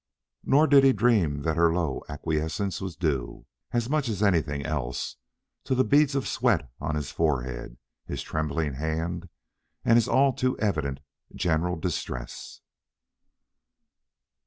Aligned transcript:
Nor 0.43 0.65
did 0.65 0.83
he 0.83 0.93
dream 0.93 1.43
that 1.43 1.57
her 1.57 1.71
low 1.71 2.03
acquiescence 2.09 2.81
was 2.81 2.95
due, 2.95 3.45
as 3.71 3.87
much 3.87 4.09
as 4.09 4.23
anything 4.23 4.65
else, 4.65 5.17
to 5.65 5.75
the 5.75 5.83
beads 5.83 6.15
of 6.15 6.27
sweat 6.27 6.67
on 6.79 6.95
his 6.95 7.11
forehead, 7.11 7.77
his 8.07 8.23
trembling 8.23 8.73
hand, 8.73 9.29
and 9.85 9.97
his 9.97 10.07
all 10.07 10.33
too 10.33 10.57
evident 10.57 11.01
general 11.35 11.75
distress. 11.75 12.61